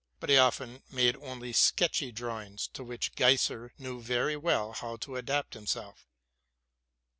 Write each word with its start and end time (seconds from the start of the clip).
But 0.19 0.31
he 0.31 0.37
often 0.39 0.81
made 0.89 1.15
only 1.17 1.37
very 1.49 1.53
sketchy 1.53 2.11
drawings, 2.11 2.67
to 2.69 2.83
which 2.83 3.13
Geyser 3.13 3.71
knew 3.77 4.01
very 4.01 4.35
well 4.35 4.71
how 4.73 4.95
to 4.95 5.15
adapt 5.15 5.53
himself. 5.53 6.07